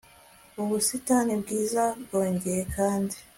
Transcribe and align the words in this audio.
ubusitani 0.61 1.33
bwiza 1.41 1.83
byongeye 2.03 2.63
kandi 2.75 3.15